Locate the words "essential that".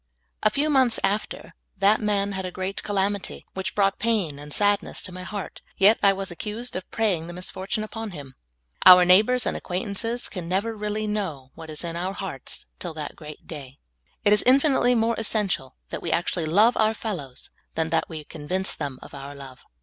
15.19-16.01